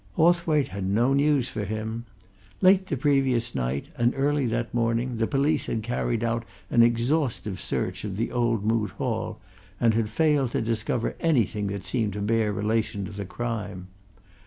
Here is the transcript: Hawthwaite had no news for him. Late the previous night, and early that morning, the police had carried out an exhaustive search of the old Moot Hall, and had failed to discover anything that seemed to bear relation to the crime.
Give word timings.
Hawthwaite 0.15 0.69
had 0.69 0.89
no 0.89 1.13
news 1.13 1.47
for 1.47 1.63
him. 1.63 2.05
Late 2.59 2.87
the 2.87 2.97
previous 2.97 3.53
night, 3.53 3.89
and 3.95 4.13
early 4.15 4.47
that 4.47 4.73
morning, 4.73 5.17
the 5.17 5.27
police 5.27 5.67
had 5.67 5.83
carried 5.83 6.23
out 6.23 6.43
an 6.71 6.81
exhaustive 6.81 7.61
search 7.61 8.03
of 8.03 8.17
the 8.17 8.31
old 8.31 8.65
Moot 8.65 8.89
Hall, 8.89 9.39
and 9.79 9.93
had 9.93 10.09
failed 10.09 10.53
to 10.53 10.61
discover 10.63 11.15
anything 11.19 11.67
that 11.67 11.85
seemed 11.85 12.13
to 12.13 12.21
bear 12.21 12.51
relation 12.51 13.05
to 13.05 13.11
the 13.11 13.25
crime. 13.25 13.89